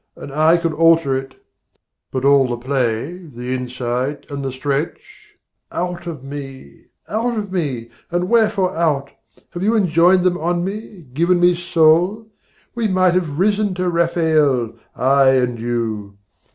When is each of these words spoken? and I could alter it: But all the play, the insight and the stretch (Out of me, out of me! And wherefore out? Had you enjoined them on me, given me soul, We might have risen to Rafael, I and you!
and 0.15 0.33
I 0.33 0.57
could 0.57 0.73
alter 0.73 1.15
it: 1.15 1.35
But 2.09 2.25
all 2.25 2.47
the 2.47 2.57
play, 2.57 3.17
the 3.19 3.53
insight 3.53 4.25
and 4.31 4.43
the 4.43 4.51
stretch 4.51 5.37
(Out 5.71 6.07
of 6.07 6.23
me, 6.23 6.85
out 7.07 7.37
of 7.37 7.51
me! 7.51 7.91
And 8.09 8.27
wherefore 8.27 8.75
out? 8.75 9.11
Had 9.51 9.61
you 9.61 9.75
enjoined 9.75 10.23
them 10.23 10.39
on 10.39 10.63
me, 10.65 11.05
given 11.13 11.39
me 11.39 11.53
soul, 11.53 12.25
We 12.73 12.87
might 12.87 13.13
have 13.13 13.37
risen 13.37 13.75
to 13.75 13.89
Rafael, 13.89 14.73
I 14.95 15.33
and 15.33 15.59
you! 15.59 16.17